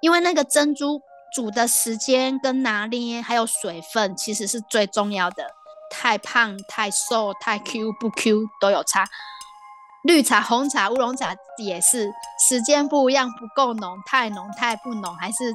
[0.00, 1.00] 因为那个珍珠
[1.34, 5.44] 煮的时间跟拿捏还有水分，其实是最重要的。
[5.90, 9.04] 太胖、太瘦、太 Q 不 Q 都有差。
[10.04, 12.08] 绿茶、红茶、乌龙茶也是
[12.48, 15.52] 时间不一样，不够浓、太浓、太不浓，还是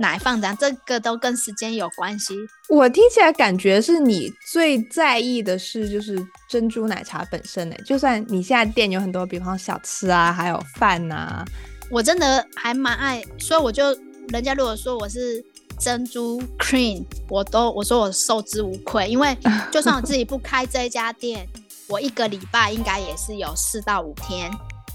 [0.00, 2.34] 奶放这样，这个都跟时间有关系。
[2.68, 6.16] 我听起来感觉是你最在意的是就是
[6.48, 11.44] 珍珠奶茶本身呢，就算你现在店有很多，比方小吃啊，还有饭啊，
[11.90, 13.84] 我真的还蛮爱，所以我就
[14.28, 15.44] 人家如果说我是
[15.78, 19.36] 珍珠 cream，我都我说我受之无愧，因为
[19.72, 21.48] 就算我自己不开这一家店。
[21.88, 24.50] 我一个礼拜应该也是有四到五天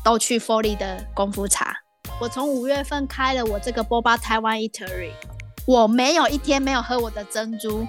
[0.06, 1.76] 都去 Folly 的功夫茶。
[2.22, 5.10] 我从五月份开了我这个 Boba Taiwan Eatery，
[5.66, 7.88] 我没有一天没有喝我的珍珠。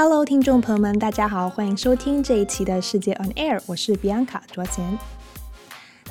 [0.00, 4.96] Hello，听众朋友们，大家好，欢迎收听这一期的世界 On Air，我是 Bianca 卓贤。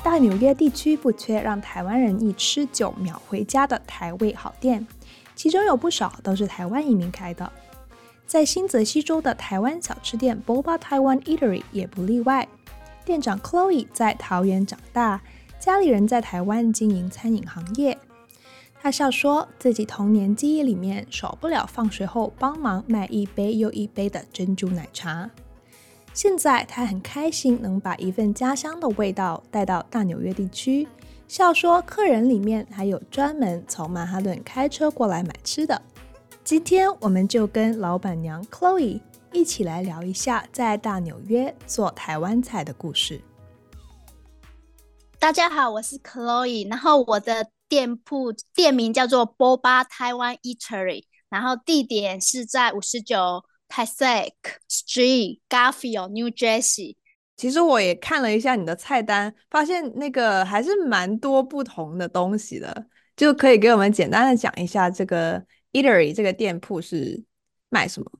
[0.02, 4.86] 大纽约地区不缺让台湾人一吃就秒回家的台味好店。
[5.34, 7.50] 其中有不少都是台湾移民开的，
[8.26, 12.46] 在新泽西州的台湾小吃店 Boba Taiwan Eatery 也不例外。
[13.06, 15.22] 店长 Chloe 在桃园长大，
[15.58, 17.96] 家里人在台湾经营餐饮行业。
[18.80, 25.28] 他笑说自己童年记忆里面少不了放学后帮忙卖一杯又一杯的珍珠奶茶。
[26.14, 30.86] 现在他很开心能把一份家乡的味道带到大纽约地区。
[31.26, 35.80] 笑说，客人里面还有专门从曼哈顿开车过来买吃的。
[36.42, 39.00] 今天我们就跟老板娘 Chloe
[39.32, 43.20] 一起来聊一下在大纽约做台湾菜的故事。
[45.18, 54.32] 大家好，我是 Chloe，然后我的店铺店名叫做 Boba Taiwan Eatery，然后地点是在五十九 Passaic
[54.68, 56.96] Street，Garfield，New Jersey。
[57.36, 67.22] 其实我也看了一下你的菜单，发现那个还是蛮多不同的东西的，就可以给我们简单的讲一下这个 Eatery 这个店铺是
[67.68, 68.10] 卖什么？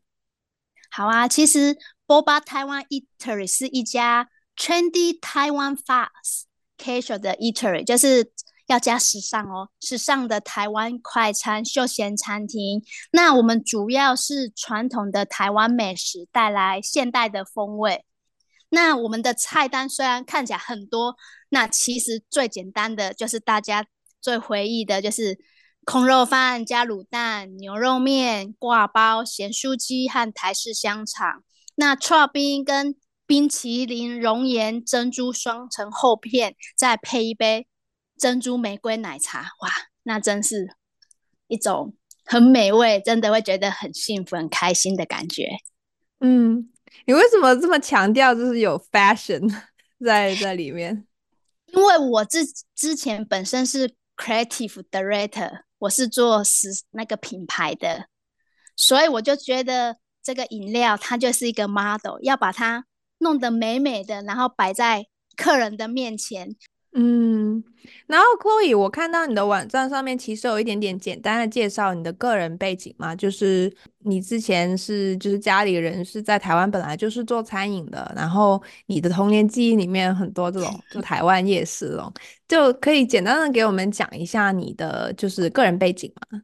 [0.91, 6.45] 好啊，其实 Boba Taiwan Eatery 是一家 Trendy Taiwan Fast
[6.79, 8.31] Casual 的 Eatery，就是
[8.69, 12.83] 要加时尚哦，时尚的台湾快餐休闲餐厅。
[13.11, 18.05] 那我们主要是传统的台湾美食带来现代的风味。
[18.69, 21.17] 那我们的菜单虽然看起来很多，
[21.49, 23.87] 那其实最简单的就是大家
[24.21, 25.39] 最回忆的，就是
[25.87, 31.43] 空肉饭加卤蛋、牛肉面、挂包、咸酥鸡和台式香肠。
[31.77, 32.95] 那剉冰跟
[33.27, 37.68] 冰淇淋熔岩珍珠双层厚片，再配一杯
[38.19, 39.71] 珍珠玫瑰奶茶，哇，
[40.03, 40.77] 那真是
[41.47, 45.49] 一种很美味，真的会觉得很幸福、很开心的感觉。
[46.21, 46.71] 嗯。
[47.05, 49.47] 你为什么这么强调就是有 fashion
[50.05, 51.07] 在在里面？
[51.73, 52.41] 因为我之
[52.75, 58.09] 之前本身是 creative director，我是做时那个品牌的，
[58.75, 62.87] 所以我就觉得这个饮料它就是一个 model，要把它
[63.19, 66.57] 弄得美美的，然后摆在客人的面前。
[66.93, 67.63] 嗯，
[68.07, 82.13] 然后 Chloe，我看到你的网站上面其实有一点点简单的介绍你的个人背景嘛，就是你之前是就是家里人是在台湾本来就是做餐饮的，然后你的童年记忆里面很多这种就台湾夜市哦，
[82.49, 86.41] 就可以简单的给我们讲一下你的就是个人背景吗？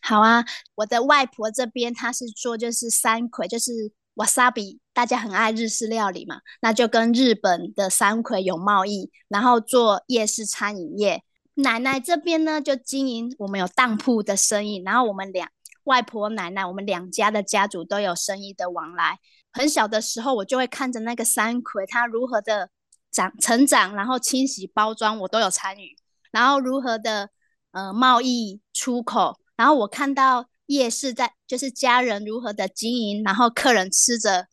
[0.00, 0.44] 好啊，
[0.76, 3.92] 我的外婆这边她是做就是山葵，就是。
[4.14, 11.22] Wasabi，大家很爱日式料理嘛，那就跟日本的山葵有贸易，然后做夜市餐饮业。
[11.54, 15.48] 奶奶这边呢，就经营我们有当铺的生意，然后我们两
[15.84, 19.18] 外婆奶奶，我们两家的家族都有生意的往来。
[19.52, 22.70] 很小的时候，我就会看着那个山葵它如何的
[23.10, 25.96] 长成长，然后清洗包装，我都有参与。
[26.30, 27.30] 然后如何的
[27.72, 30.46] 呃贸易出口，然后我看到。
[30.66, 34.46] 夜市在就是家人如何的经营，然后客人吃着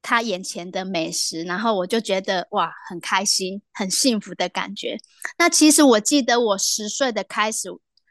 [0.00, 4.98] 他眼前的美食，然后我就觉得哇，很开心，很幸福的感觉。
[5.38, 7.68] 那其实我记得我十岁的开始，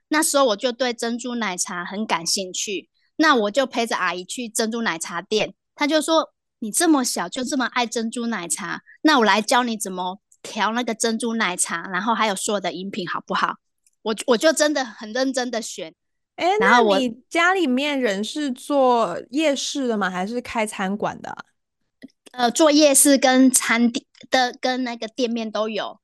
[0.07, 13.55] 那时候我就对珍珠奶茶很感兴趣，那我就陪着阿姨去珍珠奶茶店，她就说：“你这么小就这么爱珍珠奶茶，那我来教你怎么调那个珍珠奶茶，然后还有所有的饮品好不好？”
[14.03, 15.93] 我我就真的很认真的选。
[16.41, 20.09] 哎，那你家里面人是做夜市的吗？
[20.09, 21.45] 还是开餐馆的？
[22.31, 25.99] 呃，做夜市跟餐厅的跟那个店面都有，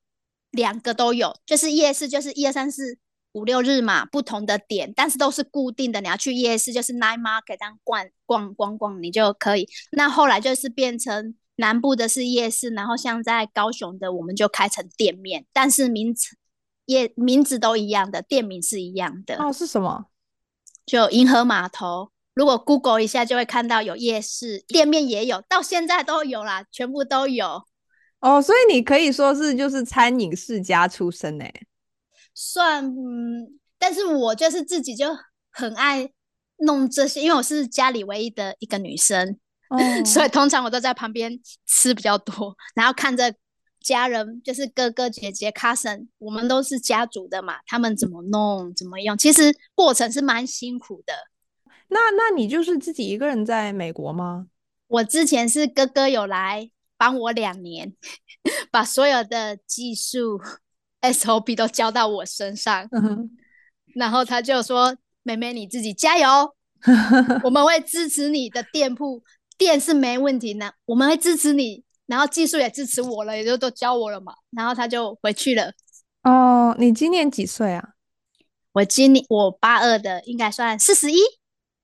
[0.52, 1.34] 两个都有。
[1.44, 2.98] 就是夜市就是一二三四
[3.32, 6.00] 五六日嘛，不同的点，但是都是固定的。
[6.00, 9.68] 你要去夜市就是 night market 这样逛逛逛逛，你就可以。
[9.90, 16.36] 那后来就是变成南部的是夜市，然后像在高雄的，我们就开成店面，但是名字
[16.84, 19.34] 也名字都一样的，店名是一样的。
[19.42, 20.04] 哦，是什么？
[20.88, 22.10] 就银河码头。
[22.34, 27.62] 如果 Google 一下，就会看到有夜市，店面也有，到现在都有啦，全部都有。
[28.20, 31.44] 哦，所以你可以说是就是餐饮世家出身呢？
[32.34, 35.06] 算，嗯，但是我就是自己就
[35.50, 36.10] 很爱
[36.58, 39.38] 弄这些，因为我是家里唯一的一个女生。
[39.70, 39.76] 哦、
[40.06, 43.34] 所以通常我都在旁边吃比较多，然后看着
[43.80, 51.14] 家人，就是哥哥姐姐、cousin，我们都是家族的嘛，他们怎么弄、怎么用，其实过程是蛮辛苦的。
[51.88, 54.46] 那那你就是自己一个人在美国吗？
[54.88, 57.94] 我之前是哥哥有来帮我两年，
[58.70, 60.40] 把所有的技术
[61.00, 63.30] SOP 都交到我身上，嗯、
[63.94, 66.54] 然后他就说：“妹妹你自己加油，
[67.44, 69.22] 我们会支持你的店铺。”
[69.58, 74.34] 店是没问题的，我们会支持你，然后技术也支持我了，也就都教我了嘛。
[74.50, 75.72] 然后他就回去了。
[76.24, 77.90] 哦，你今年几岁啊？
[78.72, 81.18] 我今年我八二的，应该算四十一。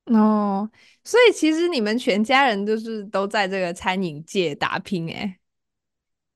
[0.06, 0.69] 哦，
[1.05, 5.37] 所以其实你们全家人就是都在这个餐饮界打拼诶。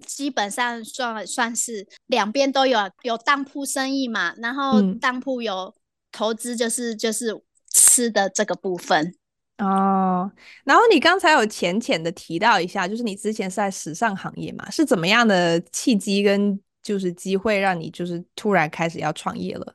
[0.07, 5.75] 基本上算算是两边都有，有当铺生意嘛，然后当铺有
[6.13, 9.17] 投资，就是、嗯、就是吃的这个部分。
[9.59, 10.31] 哦，
[10.63, 19.75] 然后你刚才有浅浅的提到一下，就是你之前是在时尚行业嘛，是怎么样的契机跟就是机会让你就是突然开始要创业了？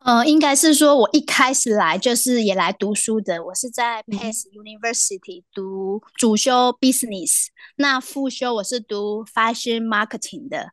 [0.00, 7.46] 呃，应该是说我一开始来就是也来读书的，我是在 Pace University 读主修 Business，
[7.76, 10.72] 那副修我是读 Fashion Marketing 的，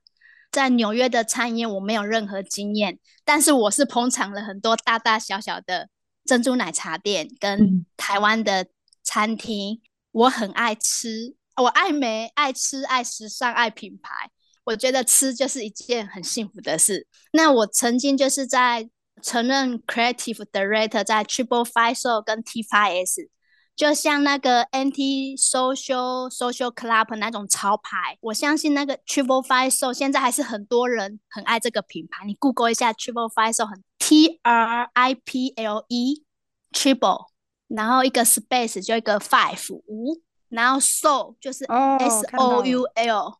[0.51, 5.87] 在纽约的餐饮我没有任何经验，但是我是捧场了很多大大小小的。
[6.25, 8.67] 珍珠奶茶店跟台湾的
[9.03, 9.81] 餐厅，嗯，
[10.11, 14.31] 我很爱吃，我爱美，爱吃，爱时尚，爱品牌。
[14.63, 17.05] 我觉得吃就是一件很幸福的事。
[17.33, 18.89] 那我曾经就是在
[19.21, 23.29] 承认 creative director 在 Triple Five Show 跟 T Five S，
[23.75, 28.17] 就像那个 Anti Social Social Club 那种潮牌。
[28.21, 32.25] 我相信那个 Triple Five Show 现在还是很多人很爱这个品牌。
[32.25, 33.83] 你 Google 一下 Triple Five Show 很。
[34.13, 36.23] T R I P L E
[36.71, 37.25] triple，
[37.67, 43.33] 然后一个 space 就一个 five 五，然后 soul 就是 S O U L，、oh,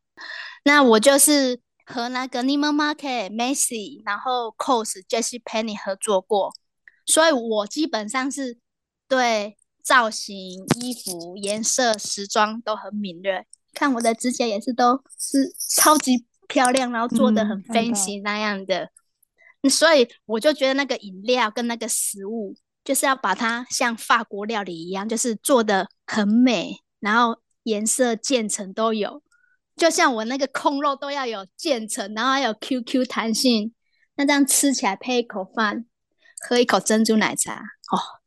[0.64, 6.52] 那我就是和那个 Neiman Market、Macy，然后 Cos、Jessie Penney 合作过，
[7.06, 8.58] 所以我基本上是
[9.06, 13.46] 对造型、衣服、颜色、时装都很敏锐。
[13.72, 18.86] 看我的指甲也是都是超级漂亮，然后做的很 fancy 那样的。
[18.86, 18.90] 嗯
[19.70, 29.22] 所以我就觉得那个饮料跟那个食物，就是要把它像法国料理一样，就是做的很美，然后颜色渐层都有，
[29.76, 33.72] 就像我那个空肉都要有渐层，然后还有 QQ 弹性，
[34.16, 35.86] 那这样吃起来配一口饭，
[36.46, 37.54] 喝一口珍珠奶茶，
[37.90, 38.20] 哦，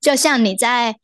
[0.00, 0.98] 就像你在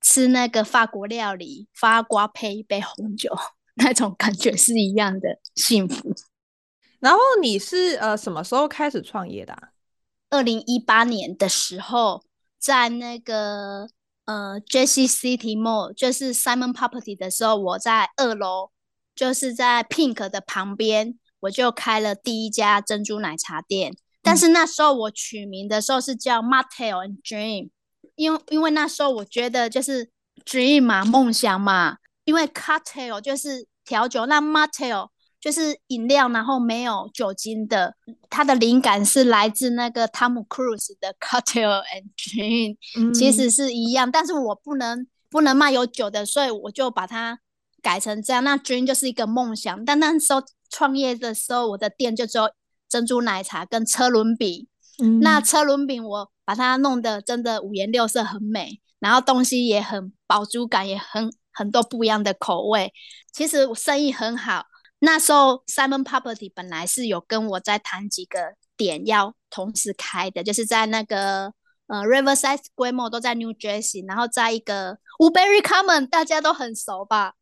[0.00, 3.36] 吃那个法国料理，发瓜配一杯红酒，
[3.76, 6.14] 那种感觉是一样的幸福。
[7.00, 9.70] 然后你是呃什么时候开始创业的啊？
[10.30, 12.22] 二零一八年的时候，
[12.58, 13.88] 在那个
[14.24, 18.70] 呃 Jessie City Mall，就是 Simon Property 的时候，我在二楼，
[19.14, 23.96] 就是在 Pink 的旁边，我就开了第一家珍珠奶茶店。
[24.20, 27.70] 但是那时候我取名的时候是叫 Mocktail and Dream，
[28.16, 30.10] 因为因为那时候我觉得就是
[30.44, 35.08] Dream 嘛，梦想嘛，因为 Cocktail 就是调酒，那 Mocktail
[35.40, 37.94] 就是饮料，然后没有酒精的。
[38.28, 42.76] 它的灵感是来自那个汤姆·克鲁斯的《Cocktail and Dream》，
[43.14, 44.10] 其实是一样。
[44.10, 47.38] 但是我不能不能卖有酒的，所以我就把它
[47.80, 48.42] 改成这样。
[48.42, 49.84] 那 Dream 就是一个梦想。
[49.84, 52.50] 但那时候创业的时候，我的店就只有
[52.88, 54.66] 珍珠奶茶跟车轮饼。
[55.00, 62.92] 嗯、那车轮饼我把它弄得真的五颜六色，很美，然后东西也很饱足感，也很很多不一样的口味。
[63.32, 64.64] 其实生意很好。
[65.00, 71.52] 那时候，Simon Property 本来是有跟我在谈几个点要同时开的，就是在那个
[71.86, 77.34] 呃 Riverside Square Mall 都在 New Jersey，然后在一个 Woodbury Common 大家都很熟吧，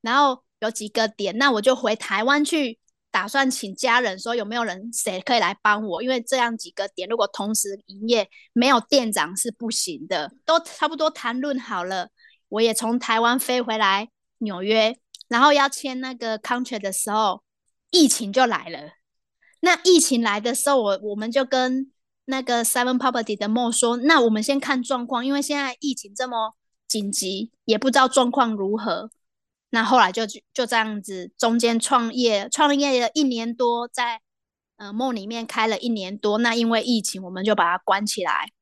[0.00, 2.80] 然后有几个点，那我就回台湾去，
[3.12, 12.08] 打算请家人说有没有人谁可以来帮我，因为这样几个点如果同时营业，没有店长是不行的，都差不多谈论好了，
[12.48, 14.98] 我也从台湾飞回来纽约。
[15.34, 17.42] 然后要签那个 contract 的时候，
[17.90, 18.92] 疫情就来了。
[19.62, 21.90] 那疫情来的时候，我我们就跟
[22.26, 26.54] 那个 Seven Property 的 Mo 说，那我们先看状况，因为现在疫情这么
[26.86, 29.10] 紧急，也不知道状况如何。
[29.70, 34.20] 那后来就就这样子，中间创业创业了一年多，在
[34.76, 36.38] 呃梦里面开了一年多。
[36.38, 38.52] 那因为疫情，我们就把它关起来，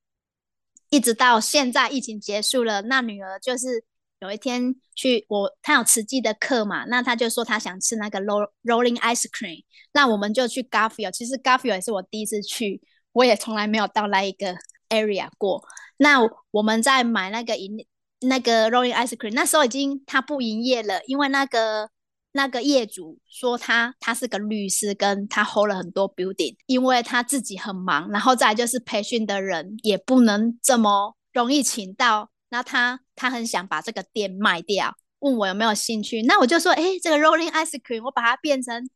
[0.88, 2.80] 一直到现在疫情结束了。
[2.80, 3.84] 那女儿就是
[4.22, 11.10] 有一天去我，他有慈济的课嘛，那他就说他想吃那个 rolling ice cream，那我们就去 Garfield。
[11.10, 14.54] 其实 Garfield 也是我第一次去，我也从来没有到那一个
[14.90, 15.64] area 过。
[15.96, 16.20] 那
[16.52, 17.84] 我们在买那个饮
[18.20, 21.90] 那个 rolling ice cream，那时候已经他不营业了，因为那个
[22.30, 38.87] 那个业主说他他是个律师，跟他 hold 了很多 building，因为他自己很忙，然后再就是培训的人也不能这么容易请到，那他他很想把这个店卖掉，问我有没有兴趣，那我就说，诶，这个 rolling ice cream 我把它变成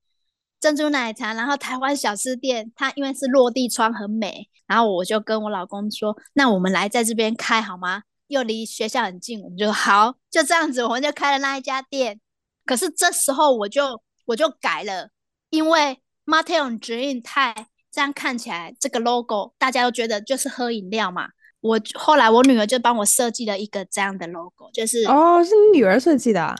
[0.61, 8.03] 珍珠奶茶，然后台湾小吃店，它因为是落地窗很美，然后我就跟我老公说，那我们来在这边开好吗？
[8.27, 12.21] 又离学校很近，我们就好，就这样子，我们就开了那一家店。
[12.67, 15.09] 可是这时候我就我就改了，
[15.49, 21.31] 因为 Mate on Dream 太这样看起来，这个 logo 大家都觉得就是喝饮料嘛。
[21.67, 26.55] 我后来我女儿就帮我设计了一个这样的 logo，就是哦，是你女儿设计的啊？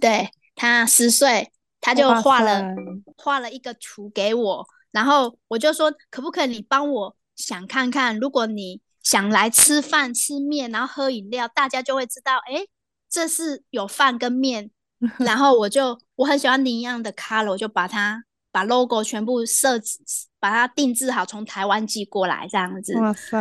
[0.00, 2.74] 对，她十岁，她就画了
[3.16, 8.80] 画了一个图给我，然后我就说可不可以你帮我想看看，如果你。
[9.00, 12.66] 想来吃饭吃面，然后喝饮料，大家就会知道，哎，
[13.08, 14.70] 这是有饭跟面。
[15.20, 19.98] 然后我就我很喜欢你一样的 color，我就把它把 logo 全部设置，
[20.38, 23.00] 把它定制好，从台湾寄过来这样子。
[23.00, 23.38] 哇塞！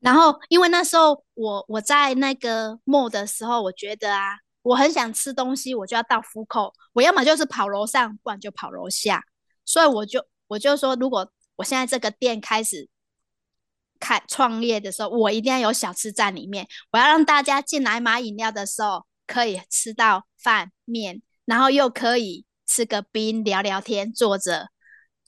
[0.00, 9.22] 然后因为那时候我我在那个 mall 的时候，我觉得啊，我很想吃东西，我就要到 food court，我要么就是跑楼上，不然就跑楼下。
[9.64, 12.88] 所以我就我就说，如果我现在这个店开始。
[14.02, 16.66] 开创业的时候，我一定要有小吃在里面。
[16.90, 24.70] 我要让大家进来买饮料的时候，可以吃到饭面，然后又可以吃个冰，聊聊天，坐着。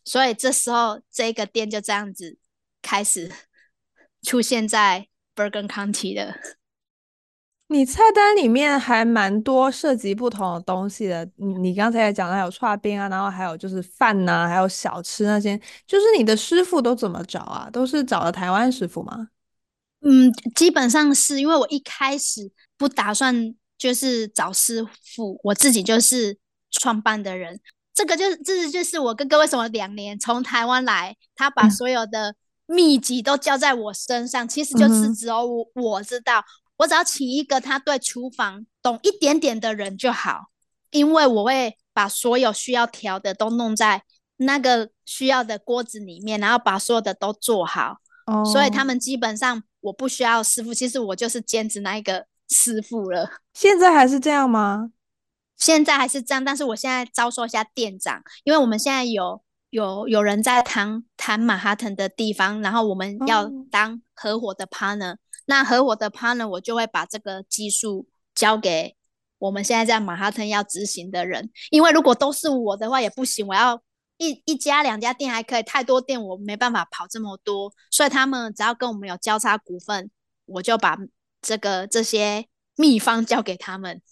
[0.06, 2.38] 所以这时候，这个店就这样子
[2.80, 3.30] 开始
[4.22, 6.34] 出现在 Bergen County 的。
[7.68, 11.26] 你菜单里面还蛮多涉及不同的东西的。
[11.36, 15.58] 你你刚才也讲到有串冰啊，然后还有就是饭呐、啊，还有小吃那些。
[15.86, 17.70] 就是你的师傅都怎么找啊？
[17.72, 19.28] 都是找的台湾师傅吗？
[20.02, 26.36] 嗯，基本上是因为我一开始不打算就是找师傅，我自己就是
[26.70, 27.58] 创办的人。
[27.94, 32.34] 这个就是这是就是我哥哥为什么两年从台湾来，他把所有的
[32.72, 36.42] 秘籍都交在我身上，嗯、其实就是只有我我知道。
[36.78, 40.46] 我只要请一个他对厨房懂一点点的人就好，
[40.90, 44.02] 因为我会把所有需要调的都弄在
[44.38, 47.98] 那个需要的锅子里面，然后把所有的都做好。
[48.26, 53.30] 哦，所以他们基本上我不需要师傅，其实我就是兼职那一个师傅了。
[53.52, 54.90] 现在还是这样吗？
[55.56, 59.41] 现在还是这样，但是我现在招收一下店长，因为我们现在有
[59.72, 65.16] 有有人在谈谈马哈腾的地方，然后我们要当合伙的 partner。
[65.46, 68.94] 那合伙的 partner，我就会把这个技术交给
[69.38, 73.82] 我们现在在马哈腾要执行的人，因为如果都是我的话也不行，我要
[74.18, 80.10] 一一家两家店还可以，太多店我没办法跑这么多，所以他们只要跟我们有交叉股份，
[80.44, 80.98] 我就把
[81.40, 84.02] 这个这些秘方交给他们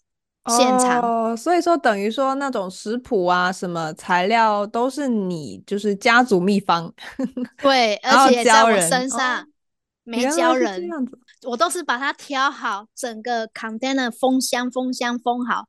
[0.47, 1.00] 现场。
[1.00, 6.92] 哦，所以说等于说那种食谱啊，什么材料都是你就是家族秘方，
[7.62, 9.47] 对，而且在我身上。
[10.02, 10.88] 没教人，
[11.47, 15.68] 我都是把它调好，整个 container 封箱、封箱、封好，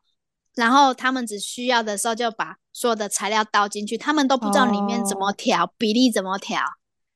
[0.56, 6.60] 然后他们只需要的时候就把所有的材料倒进去，他们都不知道里面怎么调，哦、比例怎么调。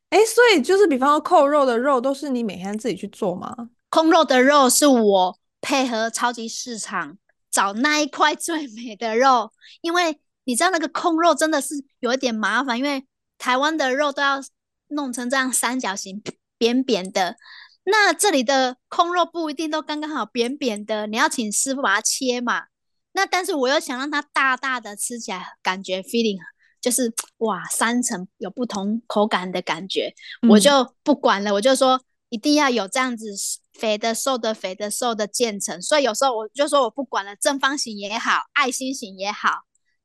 [0.09, 3.69] 哎，所以就是比方说扣肉的肉都是你每天自己去做吗？
[3.89, 7.17] 空肉的肉是我配合超级市场
[7.55, 13.05] 找那一块最美的肉，因为你知道那个空肉真的是有一点麻烦，因为
[13.38, 14.41] 台湾的肉都要
[14.89, 16.21] 弄成这样三角形。
[16.57, 17.35] 扁扁的，
[17.83, 22.67] 那这里的空肉不一定都刚刚好扁扁的，你要请师傅把它切嘛。
[23.12, 26.39] 那但是我又想让它大大的，吃起来感觉 feeling
[26.79, 33.35] 就是哇，三层有不同口感的感觉，嗯、我就不管了，我就说一定要有这样子
[33.79, 35.82] 肥的、瘦的、肥的、瘦的渐层。
[35.82, 39.50] 所以有时候我就说我不管了，正方形也好，爱心形也好，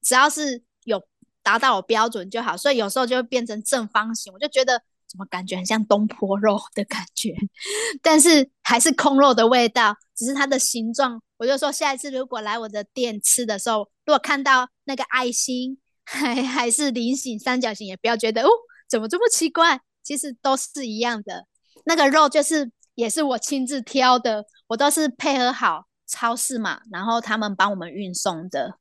[0.03, 1.03] 只要是有
[1.43, 2.57] 达到我标准就好。
[2.57, 4.83] 所以有时候就会变成正方形，我就觉得。
[5.11, 7.35] 怎么感觉很像东坡肉的感觉，
[8.01, 11.21] 但是还是空肉的味道，只是它的形状。
[11.37, 18.49] 我就说下一次如果来我的店吃的时候，如果看到那个爱心 还还是菱形、三角形，也不要觉得哦，
[18.89, 21.45] 怎么这么奇怪，其实都是一样的。
[21.85, 28.75] 那个肉就是也是我亲自挑的，我都是配合好超市嘛，然后他们帮我们运送的。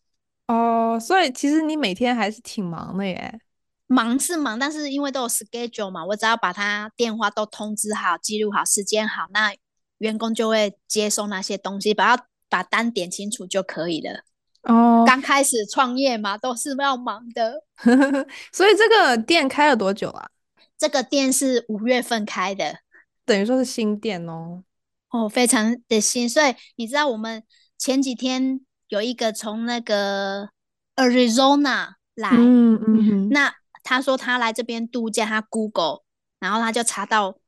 [0.47, 3.39] 哦，所以其实你每天还是挺忙的耶。
[3.87, 9.53] 忙是忙，但是因为都有 schedule 嘛，我只要把他电话都通知好，记录好时间好，那
[9.97, 14.23] 员工就会接收那些东西，把它把单点清楚就可以了。
[14.63, 17.63] 哦，刚开始创业嘛，都是要忙的。
[18.53, 20.29] 所以这个店开了多久啊？
[20.77, 22.79] 这个店是五月份开的，
[23.29, 24.63] 等于说是新店哦。
[25.09, 26.27] 哦，非常的新。
[26.27, 27.43] 所以你知道，我们
[27.77, 30.49] 前几天有一个从那个
[30.95, 33.53] Arizona 来，嗯嗯嗯，那。
[33.81, 36.01] 他说他来这边度假，他 Google，
[36.39, 37.39] 然后他就查到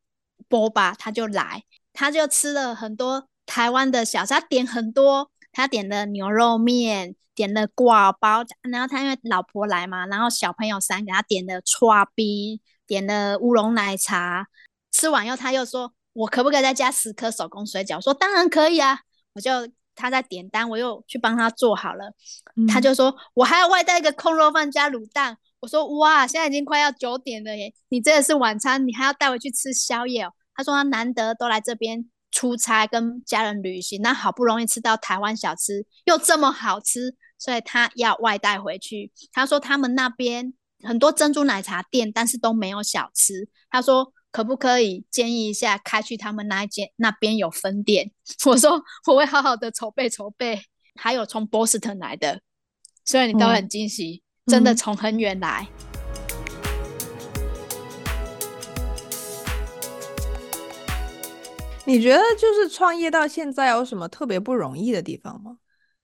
[0.49, 14.47] Boba，他就来，他就吃了很多台湾的小吃，他点很多，他点的牛肉面，点的挂包，然后他因为老婆来嘛，然后小朋友三个，他点了剉冰，点了乌龙奶茶，
[14.91, 17.95] 吃完以后他又说，我可不可以再加十颗手工水饺？
[17.95, 18.99] 我说当然可以啊，
[19.33, 19.51] 我就
[19.95, 22.13] 他在点单，我又去帮他做好了，
[22.55, 25.37] 嗯、他就说我还要外带一个控肉饭加卤蛋。
[25.59, 27.71] 我说哇，现在已经快要九点了耶！
[27.89, 30.33] 你这个是晚餐，你还要带回去吃宵夜哦。
[30.55, 39.11] 他说他难得都来这边出差，跟家人旅行，那好不容易吃到台湾小吃，又这么好吃，所以他要外带回去。
[39.31, 43.47] 他说他们那边很多珍珠奶茶店，但是都没有小吃。
[43.69, 48.11] 他说可不可以建议一下开去他们那一间那边有分店？
[48.45, 50.61] 我说我会好好的筹备筹备。
[50.95, 52.41] 还有从波士顿来的，
[53.05, 54.21] 所以你都很惊喜。
[54.45, 55.65] 嗯真的从很远来。
[61.85, 65.57] 你觉得就是创业到现在有什么特别不容易的地方吗？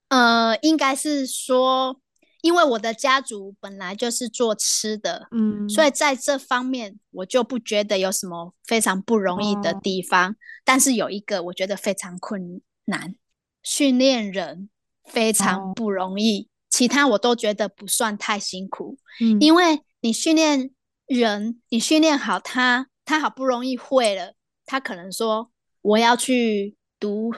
[0.08, 2.00] 呃，应该是说，
[2.48, 10.32] 因为我的家族本来就是做吃的，嗯，所以在这方面我就不觉得有什么非常不容易的地方。
[10.32, 13.16] 哦，但是有一个我觉得非常困难，
[13.62, 14.70] 训练人
[15.04, 16.44] 非常不容易。
[16.44, 20.70] 哦其他我都觉得不算太辛苦，嗯，因为你训练
[21.08, 24.34] 人，你训练好他，他好不容易会了，
[24.66, 25.50] 他可能说
[25.82, 27.34] 我要去读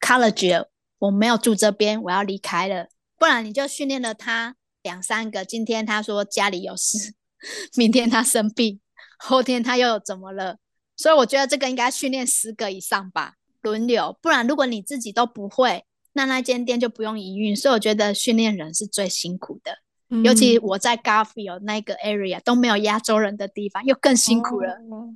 [0.00, 0.66] college，
[0.98, 2.88] 我没有住这边，我要离开了，
[3.24, 7.14] 不然你就训练了他两三个，今天他说家里有事，
[7.74, 8.80] 明天他生病，
[9.16, 10.58] 后天他又怎么了？
[10.94, 15.86] 所以我觉得这个应该训练十个以上吧，轮流，不然如果你自己都不会。
[16.12, 19.78] 那那间店就不用营运，所以我觉得训练人是最辛苦的，
[20.10, 24.74] 嗯、尤其我在 Garfield 那个 area 都没有亚洲人的地方，又更辛苦了。
[24.90, 25.08] 哦、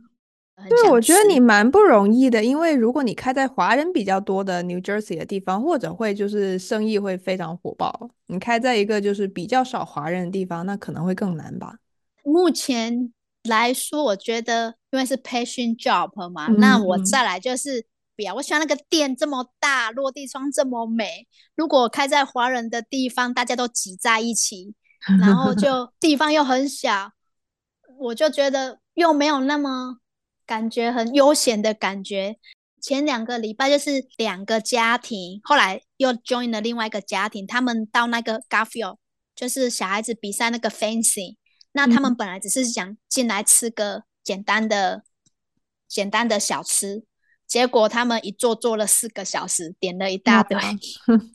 [0.67, 8.11] 对，我觉得你蛮不容易的，因为如果你开在华人比较多的 New Jersey 的地方，或者会就是生意会非常火爆。
[8.27, 11.77] 你开在一个就是比较少华人的地方，那可能会更难吧。
[12.25, 13.13] 目前
[13.45, 17.87] 来说，我觉得因为是 passion job 嘛，嗯、那我再来就是。
[18.35, 21.29] 我喜欢那个店这么大，落地窗这么美。
[21.55, 24.75] 如果开在华人的地方，大家都挤在一起，
[25.21, 27.13] 然后 就地方又很小，
[27.97, 29.99] 我就觉得又没有那么
[30.49, 32.39] 感觉很悠闲的感觉。
[32.81, 38.97] 前两个礼拜就是两个家庭，后来又 join 了另外一个家庭，他们到那个 Garfield，
[39.35, 41.37] 就是小孩子比赛那个 Fancy，
[41.73, 45.03] 那他们本来只是想进来吃个简单的、
[45.87, 47.05] 简单的小吃。
[47.47, 50.59] 结果他们一坐坐了四个小时，点了一大堆。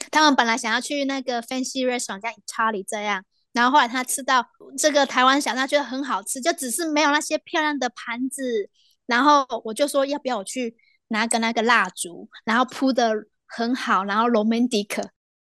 [0.10, 4.46] 他们本来想要去那个 fancy restaurant，像 Charlie 这样，然后后来他吃到
[4.78, 8.70] 这个台湾小菜，觉得很好吃，就只是没有那些漂亮的盘子。
[9.06, 10.76] 然后我就说要不要我去
[11.10, 13.14] 拿个那个蜡烛，然后铺的
[13.46, 15.06] 很好，然后 romantic。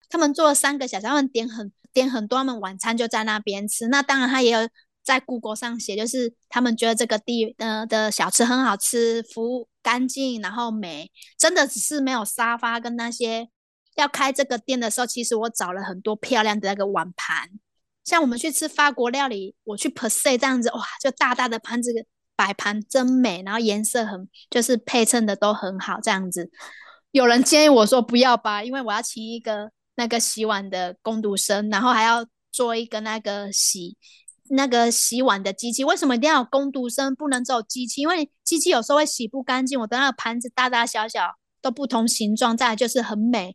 [0.09, 3.89] 他们做了三个小时，他们点很点很多，他们晚餐就在那边吃。
[3.89, 4.69] 那当然他也有
[5.03, 9.69] 在 Google 上写，就是他们觉得这个地呃的小吃很好吃，服务。
[9.81, 13.49] 干净，然后美，真的只是没有沙发跟那些。
[13.97, 17.49] 要开这个店的时候，其实我找了很多漂亮的那个碗盘，
[18.05, 21.91] 像我们去吃法国料理，我去 Perse 这样子，哇，就大大的盘子
[22.39, 26.49] 摆盘真美，然后颜色很，就是配衬的都很好，这样子。
[27.11, 33.97] 有人建议我说不要吧，因为我要请一个那个洗碗的工读生，然后还要做一个那个洗。
[34.51, 38.01] 那个洗碗的机器为什么一定要有工读生，不能只有机器？
[38.01, 39.79] 因为机器有时候会洗不干净。
[39.79, 43.55] 我的那个盘子大大小小都不同形状，再来就是很美，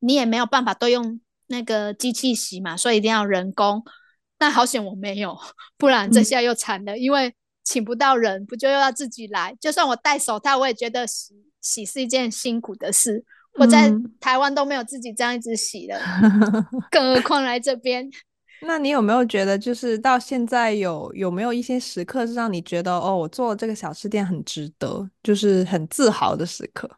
[0.00, 3.84] 你也没有办法都用那个机器洗嘛，所以一定要人工。
[4.40, 5.38] 那好险我没有，
[5.78, 7.32] 不然这下又惨了，嗯、因为
[7.64, 9.56] 请不到人，不就又要自己来？
[9.60, 13.24] 就算我戴手套，我也觉得洗洗是一件辛苦的事。
[13.58, 18.10] 我在台湾都没有自己这样一直洗的，嗯、 更何况来这边。
[18.62, 26.90] 那你有没有觉得，就是到现在有有没有一些时刻是让你觉得，哦，我做这个小吃店很值得，就是很自豪的时刻？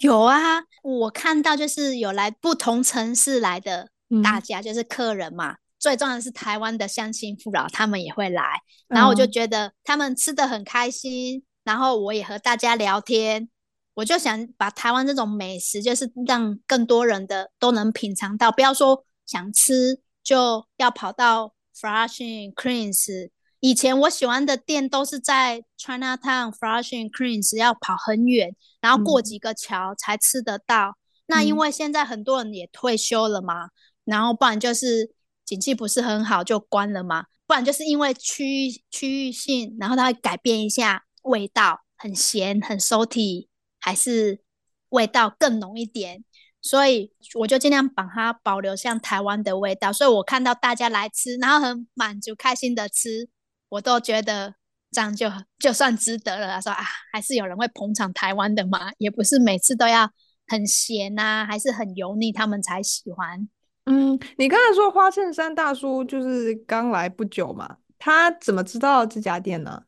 [0.00, 3.88] 有啊，我看到就是有来不同城市来的
[4.22, 5.56] 大家，就是客人嘛。
[5.86, 13.48] 嗯、最重要的是台湾的乡亲父老，他们也会来，然后我就觉得他们吃的很开心，然后我也和大家聊天，
[13.94, 23.30] 我就想把台湾这种美食，就是让更多人的都能品尝到，不要说想吃就要跑到 Flushing Queens。
[23.60, 30.90] 以前我喜欢的店都是在 Chinatown、Flushing Queens，要跑很远，然后过几个桥才吃得到。
[30.90, 30.96] 嗯、
[31.26, 33.70] 那因为现在很多人也退休了嘛，
[34.04, 35.10] 然后不然就是
[35.46, 43.46] 景气不是很好就关了嘛，不然就是因为区域区域性，然后它会改变一下味道，很咸、很 salty，
[43.80, 44.42] 还是
[44.88, 46.24] 味道更浓一点。
[46.60, 49.92] 所以我就尽量把它保留像台湾的味道。
[49.92, 53.28] 所以我看到大家来吃，然后很满足、开心的吃。
[53.68, 54.54] 我都觉得
[54.90, 55.30] 这样就
[55.60, 56.60] 就算值得了。
[56.60, 56.82] 说啊，
[57.12, 60.10] 还是有人会捧场台湾的嘛，也不是每次都要
[60.48, 63.48] 很咸啊，还是很油腻，他们才喜欢。
[63.86, 69.82] 嗯，你刚才说花衬衫大叔就是刚来不久嘛，他怎么知道这家店呢？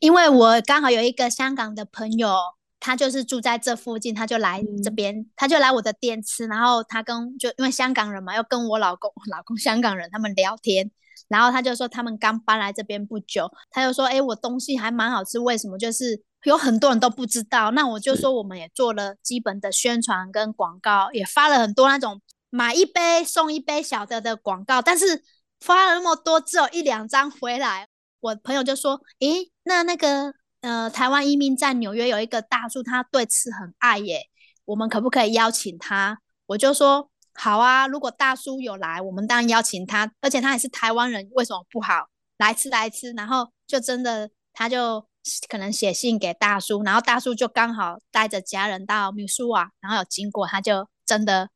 [0.00, 2.34] 因为我刚好有一个香港的朋友，
[2.80, 10.90] 他就是住在这附近，他就来这边，嗯、他就来我的店吃，然后他跟就因为香港人嘛，又跟我老公 老公香港人他们聊天。
[11.28, 15.78] 然后他就说他们刚搬来这边不久，他就说：“哎，我东西还蛮好吃，为什么？
[15.78, 22.20] 就是有很多人都不知道。”那我就说我们也做了基本的宣传跟广告，也发了很多那种
[22.52, 25.24] 买一杯送一杯小的的广告，但是
[25.60, 27.88] 发了那么多，只有一两张回来。
[28.20, 34.28] 我朋友就说：“诶，那那个呃，台湾移民在纽约有一个大叔，他对吃很爱耶，
[34.66, 37.08] 我们可不可以邀请他？”我就说。
[37.34, 42.06] 好啊，如果大叔有来，我们当然邀请他，而且他也是台湾人，为什么不好？
[42.36, 45.08] 来吃来吃，然后就真的他就
[45.48, 51.48] 可能写信给大叔，然后大叔就刚好带着家人到米苏瓦，然后有经过，他就真的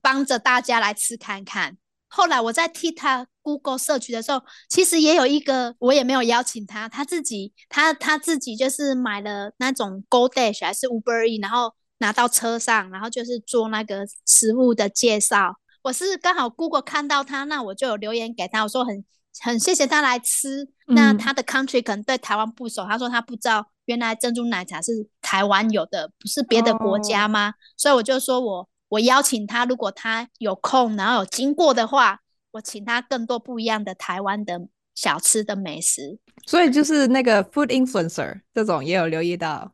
[0.00, 1.76] 帮着大家来吃看看。
[2.08, 11.74] 后来我在替他 Google search 的时候，其实也有一个，我也没有邀请他，他自己他他自己就是买了那种 GoDash 还是 Uber E，然后。
[12.00, 15.56] 拿到车上，然后就是做那个食物的介绍。
[15.82, 19.04] 我是刚好 Google 看到他，那我就有留言给他，我说很
[19.40, 20.62] 很谢谢他来吃。
[20.86, 27.48] 嗯、那他的 country 可能对台湾不熟，他说他不知道原来珍珠奶茶是台湾有的，不是别的国家吗？
[27.48, 32.20] 哦、所以我就说我我邀请他，如果他有空，然后有经过的话，
[32.52, 36.18] 我请他更多不一样的台湾的小吃的美食。
[36.46, 39.72] 所以就是那个 food influencer 这种也有留意到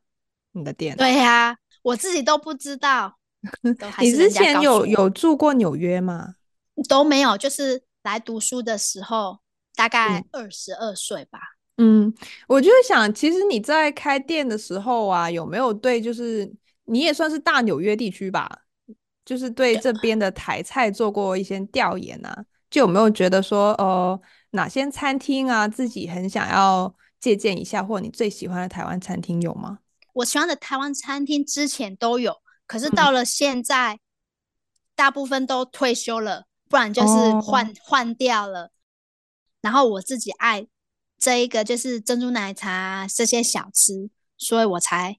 [0.53, 0.97] 你的店。
[0.97, 1.57] 对呀、啊。
[1.83, 3.19] 我自己都不知道。
[4.01, 6.37] 你之前有有住过纽约吗？
[6.89, 9.41] 都没有，就是来读书的时候，
[9.77, 11.39] 大概二十二岁吧。
[11.77, 12.11] 嗯，
[12.49, 16.51] 我就是想，其实你在开店的时候啊，有没有对，就是
[16.87, 18.64] 你也算是大纽约地区吧，
[19.25, 22.45] 就是对这边的台菜做过一些调研啊？
[22.71, 29.79] 就有没有觉得说，呃，哪些餐厅啊，自己很想要借鉴一下，或你最喜欢的台湾餐厅有吗？
[30.15, 34.01] 我喜欢的台湾餐厅之前都有，可是到了现在，嗯、
[34.95, 38.71] 大部分都退休了，不然就是换、哦、换掉了。
[39.61, 40.67] 然后我自己爱
[41.19, 45.17] 这一个就是珍珠奶茶这些小吃，所以我才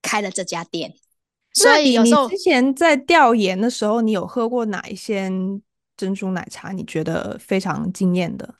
[0.00, 0.94] 开了这家店。
[1.56, 5.30] 所以有时候之前在调研的时候，你有喝过哪一些
[5.96, 6.70] 珍珠奶茶？
[6.72, 8.54] 你觉得非常惊艳的？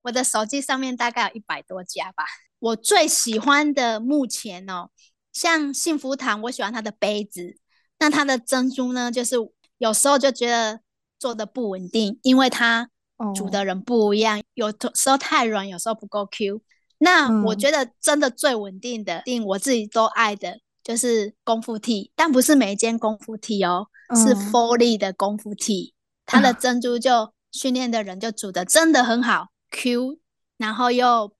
[0.00, 2.24] 我的手机上面大概有一百多家吧。
[2.58, 4.88] 我最喜欢的目前哦，
[5.32, 7.58] 像幸福堂，我喜欢它的杯子。
[7.98, 9.36] 那它的珍珠呢，就是
[9.78, 10.80] 有时候就觉得
[11.18, 12.88] 做的不稳定，因为它
[13.34, 16.62] 煮的人不一样，哦、有时候太软，有时候不够 Q。
[16.98, 25.94] 那我觉得真的最稳定的，定、嗯、我自己都爱的，就是功夫 T，，但不是每一间功夫 T 哦，嗯、是 Folly 的功夫 T，。
[26.26, 30.18] 它的珍珠就训练的人就煮的真的很好，Q，
[30.56, 31.32] 然后又。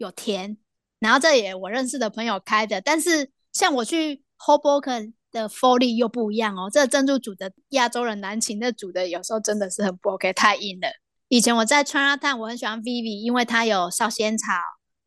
[0.00, 0.56] 有甜，
[1.00, 6.70] 然后这也我认识的朋友开的，但是像我去 Hoboken 的 Folly 又不一样哦。
[6.72, 10.86] 这个珍珠煮的亚洲人难请，那煮的有时候真的是很不 OK，太硬了。
[11.26, 14.52] 以前我在 Chinatown，我很喜欢 Vivi，因为它有烧仙草，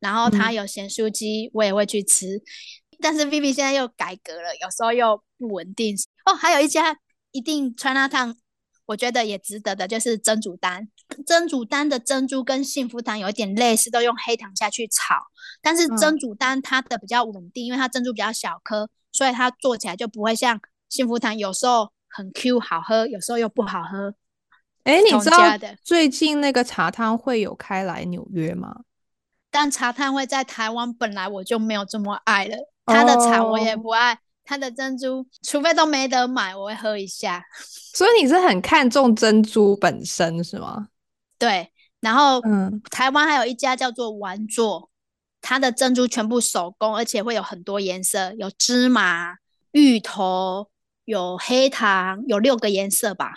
[0.02, 2.42] 然后它有咸酥鸡，嗯、我也会去吃。
[3.02, 5.96] 但是 Vivi 现在又改革了，有时候又不稳定。
[6.26, 6.98] 哦，还有一家
[7.32, 8.36] 一定 Chinatown。
[8.88, 10.86] 我觉得也值得的，就是珍煮丹。
[11.26, 15.16] 珍煮丹的珍珠跟幸福糖有一点类似，都用黑糖下去炒。
[15.62, 20.60] 但是珍煮丹它的比较稳定，嗯、因为它珍珠比较小颗，所以它做起来就不会像
[20.90, 24.14] 幸福糖有时候很 Q 好喝，有时候又不好喝。
[24.84, 25.40] 哎、欸，你知道
[25.84, 28.82] 最近那个茶汤会有开来纽约吗？
[29.50, 32.58] 但茶汤会在台湾本来我就没有这么爱了，
[32.92, 34.14] 它的茶我也不爱。
[34.14, 37.42] 哦它的珍珠，除非都没得买，我会喝一下。
[37.94, 40.90] 所以你是很看重珍珠本身是吗？
[41.38, 44.90] 对，然后嗯，台湾还有一家叫做丸座，
[45.42, 49.36] 它的珍珠全部手工，而且会有很多颜色，有芝麻、
[49.72, 50.70] 芋头，
[51.06, 53.36] 有黑糖，有六个颜色吧。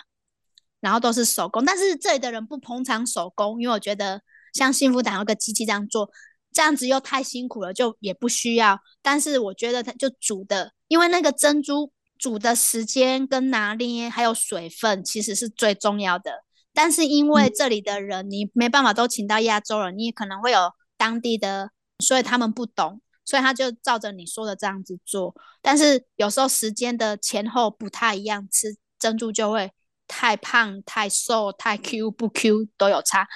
[0.81, 4.21] 然后都是手工，但是这里的人不捧场手工，因为我觉得
[4.53, 6.09] 像幸福党有个机器这样做，
[6.55, 8.79] 这样子又太辛苦了，就也不需要。
[9.01, 16.31] 但是我觉得它就煮的，因为那个珍珠煮的时间跟拿捏还有水分，其实是最重要的。
[16.73, 25.35] 但是因为这里的人，你没办法都请到亚洲人，你也可能会有当地的，所以他们不懂，所以他就照着你说的这样子做。
[25.61, 29.71] 但是有时候时间的前后不太一样，吃珍珠就会。
[30.07, 33.27] 太胖、太瘦、太 Q 不 Q 都有差。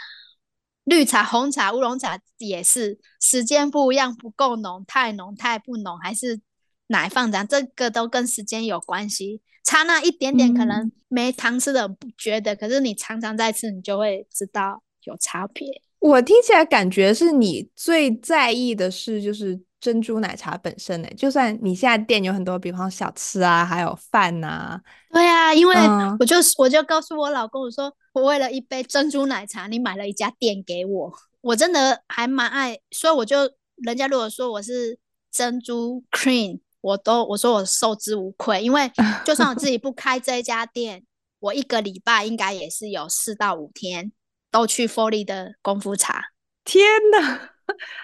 [0.84, 6.40] 绿茶、红茶、乌龙茶也是时间不一样，不够浓、太浓、太不浓，还是
[6.88, 9.42] 奶放这样，这个都跟时间有关系。
[9.64, 15.82] 差那一点点，可能没糖吃的不觉得，嗯、可是你常常在吃，你就会知道有差别。
[16.00, 19.62] 我听起来感觉是你最在意的是就是。
[19.82, 24.82] 珍珠奶茶本身呢，就算你现在店有很多，比方小吃啊，还有饭呐、啊。
[25.10, 25.74] 对啊，因为
[26.20, 34.98] 我就、嗯、我就告诉我老公，我说我为了一杯珍珠奶茶，你买了一家店给我，我真的还蛮爱，所以我就人家如果说我是
[35.32, 38.92] 珍珠 cream，我都我说我受之无愧，因为
[39.26, 41.04] 就算我自己不开这一家店，
[41.40, 44.12] 我一个礼拜应该也是有四到五天
[44.52, 46.32] 都去 Folly 的功夫茶。
[46.64, 47.52] 天哪！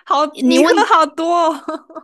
[0.05, 1.59] 好，你问的好多。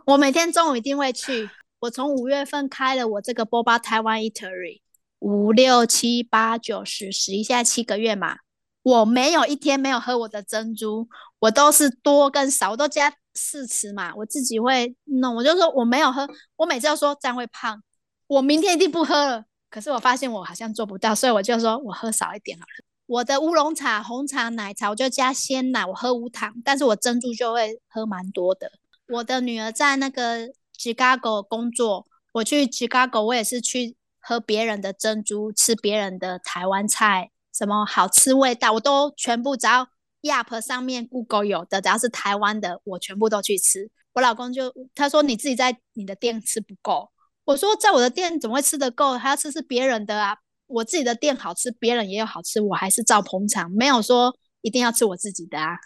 [0.06, 1.48] 我每天中午一定会去。
[1.80, 4.80] 我从五月份开了我这个 Boba Taiwan Eatery，
[5.22, 8.38] 五六七八九十十一，现在七个月嘛，
[8.82, 11.08] 我没有一天没有喝我的珍珠，
[11.38, 15.36] 我都是多跟少我都加四次嘛，我自己会弄。
[15.36, 17.80] 我就说我没有喝，我每次都说这样会胖，
[18.26, 19.44] 我明天一定不喝了。
[19.70, 22.84] 可是我发现我好像做不到，所以我就说我喝少一点好了。
[23.06, 28.72] 我的乌龙茶、红茶、奶茶，我就加鲜奶，我喝无糖，但是我珍珠就会喝蛮多的。
[29.08, 39.88] 我的女儿在那个 Chicago 工作，我去 Chicago，我也是去喝别人的珍珠，吃别人的台湾菜，什么好吃味道，我都全部只要
[40.22, 43.90] Yelp 上面 Google 有的，只要是台湾的，我全部都去吃。
[44.12, 47.10] 我老公就他说你自己在你的店吃不够，
[47.44, 49.18] 我说在我的店怎么会吃得够？
[49.18, 50.38] 还要吃是别人的啊。
[50.68, 55.76] 我自己的店好吃，别人也有好吃，我还是照捧场，没有说一定要吃我自己的啊。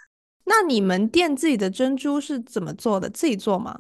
[0.45, 3.11] 那你们店自己的珍珠是怎么做的？
[3.11, 3.77] 自己做吗？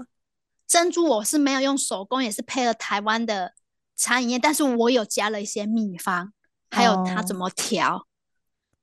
[0.66, 3.52] 珍珠我是没有用手工，也是配了台湾的
[3.96, 6.32] 餐饮业，但是我有加了一些秘方，
[6.70, 7.96] 还有它怎么调。
[7.96, 8.06] 哦、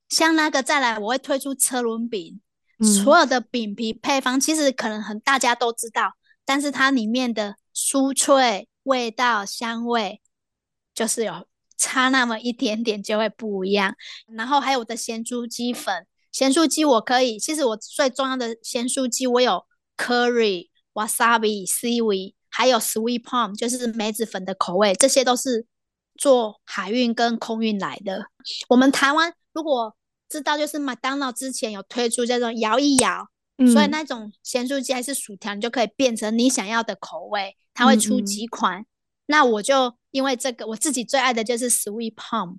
[0.10, 2.42] 像那个再来，我会推出车轮饼，
[2.80, 10.22] 嗯、所有的饼皮配方其实可能很大家都知道，但是它里面的酥脆、味道、香味
[10.94, 11.46] 就是有。
[11.76, 13.94] 差那么一点点就会不一样，
[14.38, 19.66] 然后还有我的咸猪鸡粉，咸酥鸡我可以，其实我最重要的咸酥鸡我有
[19.98, 25.66] curry、wasabi、seaweed，还有 sweet palm，就是梅子粉的口味，这些都是
[26.16, 28.28] 做海运跟空运来的。
[28.70, 29.96] 我们台湾如果
[30.30, 38.86] 知道，就是麦当劳之前有推出这种摇一摇，嗯、所以那种咸酥鸡还是薯条，你就可以变成你想要的口味，它会出几款，嗯嗯
[39.26, 39.96] 那我就。
[40.14, 42.58] 因为这个，我自己最爱的就是 Sweet Palm，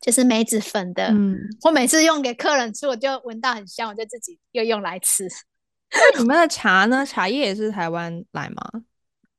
[0.00, 1.08] 就是梅子粉的。
[1.08, 5.26] 嗯，我每次用给客人吃，我就闻到很香，我就自己又用来吃。
[5.90, 7.04] 那你们的茶呢？
[7.04, 8.70] 茶叶也是台湾来吗？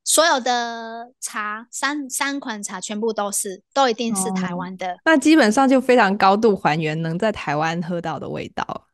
[0.08, 4.94] 所有的茶，三三款茶全部都是，都一定是台湾的。
[4.94, 8.88] 哦，那基本上就非常高度还原能在台湾喝到的味道。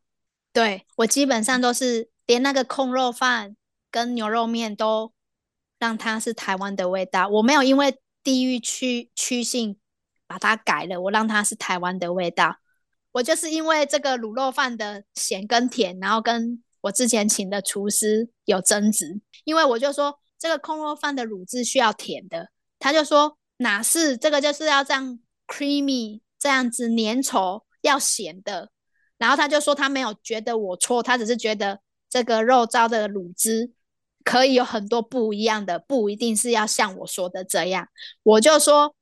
[0.52, 3.56] 对，我基本上都是连那个控肉饭
[3.90, 5.12] 跟牛肉面都
[5.78, 7.98] 让它是台湾的味道，我没有因为。
[8.24, 9.76] 地域区区性
[10.26, 12.56] 把它改了，我让它是台湾的味道。
[13.12, 28.68] 我就是因为这个卤肉饭的咸跟甜，然后跟我之前请的厨师有争执，因为我就说这个空肉饭的卤汁需要甜的，他就说哪是这个就是要这样 creamy 这样子粘稠要咸的，
[29.16, 31.80] 然后他就说他没有觉得我错，他只是觉得
[32.10, 33.72] 这个肉燥的卤汁。
[34.22, 37.88] 可以有很多不一样的，不一定是要像我说的这样。
[38.22, 38.94] 我就说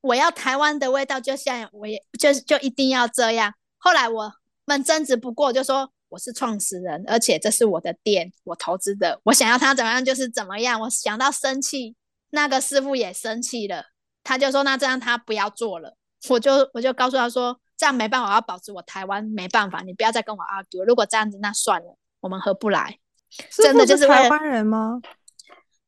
[0.00, 3.52] 我要台湾的味道，就像我也就就一定要这样。
[3.76, 4.32] 后来我
[4.64, 10.78] 们争执不过，就说我是创始人，而且这是我的店，我投资的，我想要他怎么样就是怎么样。
[10.80, 11.96] 我想到生气，
[12.30, 13.84] 那个师傅也生气了，
[14.22, 15.96] 他就说那这样他不要做了。
[16.28, 20.84] 我就我就告诉他说这样没办法，我要保持我台湾没办法，你不要再跟我 argue。
[20.84, 22.98] 如果这样子那算了，我们合不来。
[23.50, 25.00] 真的就是台湾人吗？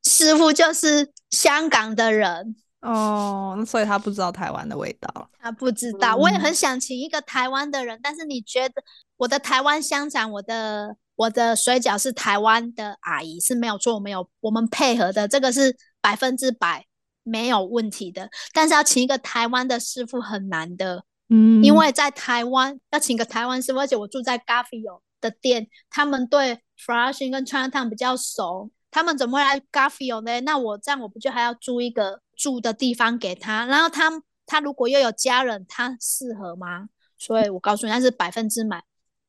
[0.05, 5.31] 师傅就是香港的人哦，所以他不知道台湾的味道。
[5.41, 8.83] 他不知道，我也很想请一个台湾的人，但是你觉得
[9.23, 16.85] 我的台湾香肠，我的我的水饺是台湾的阿姨是没有错，没有我们配合的，这个是百分之百
[17.23, 18.29] 没有问题的。
[18.53, 28.73] 但是要请一个台湾的师傅很难的，嗯，因为在台湾要请个台湾师傅，而且我住在 Garfield 的店，他们对 Flushing 跟 Chinatown 比较熟。
[28.91, 30.41] 他们怎么会来 Garfield 呢？
[30.41, 33.67] 那我这样我不就还要租一个住的地方给他？
[33.67, 34.11] 然后他
[34.47, 36.89] 他如果又有家人，他适合吗？
[37.17, 38.83] 所以我告诉你，那是百分之百，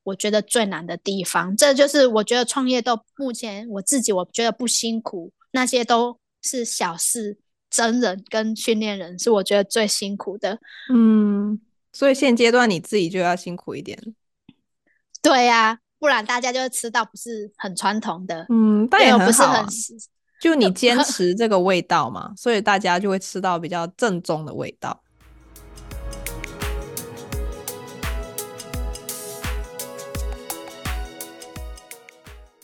[0.04, 1.56] 我觉得最难的地方。
[1.56, 7.38] 这就是我觉得创业到目前我自己我觉得不辛苦，那些都是小事。
[7.70, 10.60] 真人跟训练人是我觉得最辛苦的。
[10.94, 11.60] 嗯，
[11.92, 13.98] 所以现阶段你自己就要辛苦一点。
[15.22, 15.80] 对呀、啊。
[16.00, 20.00] 不然大家就会吃到不是很传统的，嗯，但也很好、啊，不是很
[20.42, 25.02] 就你 坚持这个味道嘛，所以大家就会吃到比较正宗的味道。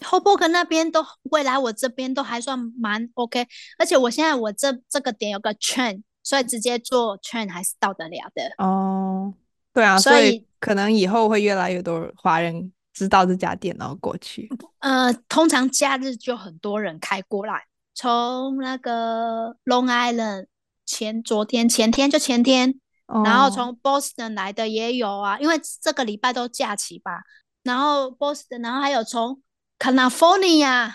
[0.09, 8.43] Hoboken 那边都未来我这边都还算蛮 OK，而且我现在我这这个点有个 train，所以直接坐 train 还是到得了的。
[8.57, 9.33] 哦，
[9.73, 12.71] 对啊，所以，可能以后会越来越多华人。
[12.91, 14.49] 知道这家店，然后过去。
[14.79, 20.47] 呃，通常假日就很多人开过来，从那个 Long Island
[20.85, 27.21] 前昨天前天就前天，哦、然后从 Boston 来的也有啊，因为这个礼拜都假期吧。
[27.63, 29.41] 然后 Boston，然后还有从
[29.79, 30.93] California，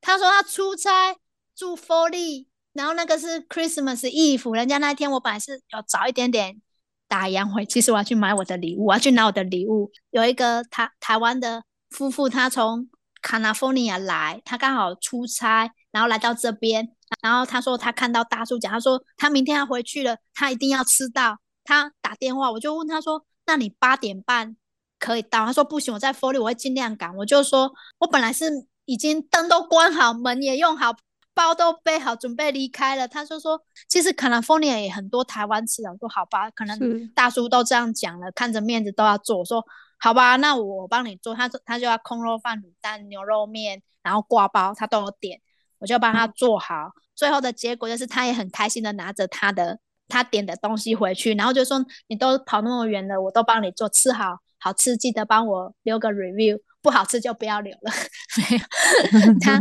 [0.00, 1.16] 他说他出差
[1.54, 6.62] 住 Foley，然后那个是 Christmas Eve，人家那天我本来是要早一点点。
[7.08, 9.90] 打烊回，其实我要去买我的礼物，我要去拿我的礼物。
[10.12, 12.88] 有一个台台湾的夫妇，他从
[13.22, 16.88] California 来，他刚好出差，然后来到这边，
[17.20, 21.36] 然后他说他看到大叔讲，他说他明天要回去了，他一定要吃到。
[21.64, 24.56] 他打电话，我就问他说：“那你八点半
[25.02, 28.44] 可以到？”他说：“不行，我在 Foley，我会尽量赶。”我就说：“我本来是
[28.84, 30.94] 已经灯都关好，门也用好。”
[31.34, 33.08] 包都背好，准备离开了。
[33.08, 39.64] 他就说：“其实 California 也很多台湾吃的。”我说：“好吧，可能大叔都这样讲了，看着面子都要做。”我说
[39.98, 45.40] ：“好吧，那我帮你做。”他说：“他就要空肉饭、卤蛋、牛肉面，然后挂包，他都有点，
[45.78, 46.92] 我就帮他做好。
[47.14, 57.92] 最后的结果就是，他也很开心的拿着他的他点的东西回去，然后就说：“你都跑那么远了，我都帮你做，吃好好吃，记得帮我留个 review。”不好吃就不要留了，
[58.50, 59.56] 没有 他，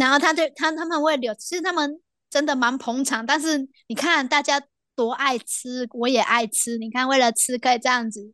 [0.00, 4.60] 然后他就他他们会留，其实他们真的蛮捧场，但是你看大家
[4.96, 8.32] 多爱吃，我也爱吃，你看为了吃可以这样子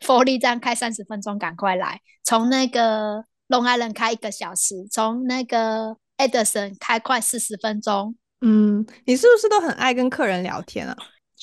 [0.00, 3.16] ，Foley 这样开三十分钟，赶快来，从那个
[3.48, 8.14] Long Island 开一个小时，从那个 Edison 开快四十分钟。
[8.42, 10.96] 嗯，你是不是都很爱跟客人聊天啊？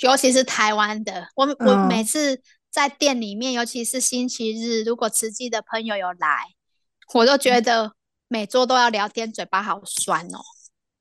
[0.04, 2.42] 尤其是台湾的，我我每次。
[2.70, 6.46] 嗯在店里面，尤其是星期日，如果慈济的朋友有来，
[7.16, 7.94] 我都觉得
[8.28, 10.40] 每桌都要聊天，嘴巴好酸哦。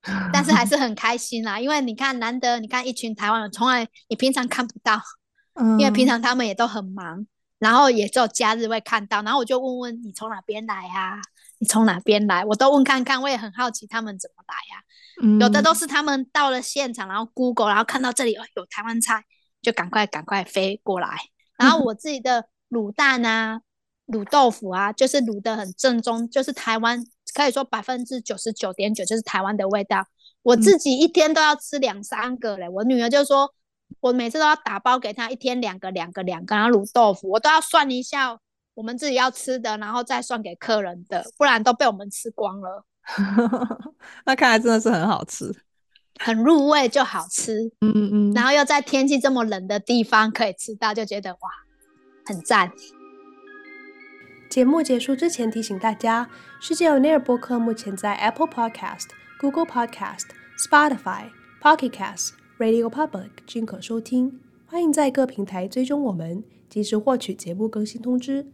[0.33, 4.99] 但是还是很开心啦，因为你看，难得你看一群台湾人，从来你平常看不到，
[5.79, 7.27] 因为平常他们也都很忙，
[7.59, 9.21] 然后也只有假日会看到。
[9.23, 11.21] 然后我就问问你从哪边来呀？
[11.59, 12.45] 你从哪边来？
[12.47, 15.39] 我都问看看，我也很好奇他们怎么来呀。
[15.39, 19.25] 有的都是他们到了现场，然后 Google，然后看到这里有台湾菜，
[19.61, 21.19] 就赶快赶快飞过来。
[21.59, 23.61] 然后我自己的卤蛋啊、
[24.07, 30.07] 卤豆腐啊，就是卤的很正宗，就是台湾可以说百分之九十九点九就是台湾的味道。
[30.43, 33.53] 我自己一天都要吃两三个嘞，我女儿就说，
[34.01, 38.39] 我每次都要打包给她，一天两个、两个、两个，然后卤豆腐我都要算一下
[38.75, 42.85] 我们自己要吃的，然后再算给客人的，不然都被我们吃光了。
[44.25, 45.55] 那看来真的是很好吃。
[46.19, 51.39] 很入味就好吃，嗯嗯嗯，然后又在天气这么冷的地方可以吃到，就觉得哇，
[52.27, 52.73] 很赞。
[54.51, 56.29] 节目结束之前提醒大家，
[56.61, 60.25] 世界 On Air 播客目前在 Apple Podcast、Google Podcast、
[60.59, 61.31] Spotify、
[61.63, 68.47] Pocket Cast、Radio Public 均可收听，欢迎在各平台追踪我们，及时获取节目更新通知。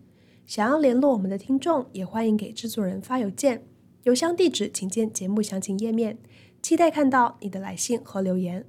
[0.44, 3.64] 想要联络我们的听众，也欢迎给制作人发邮件，
[4.02, 6.18] 邮箱地址请见节目详情页面。
[6.64, 8.64] 期待看到你的来信和留言。